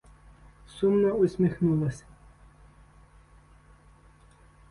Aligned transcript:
Сумно 0.67 1.11
усміхнулася. 1.11 2.05